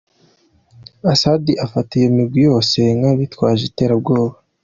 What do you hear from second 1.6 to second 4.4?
afata iyo migwi yose nk’abitwaje iterabwoba.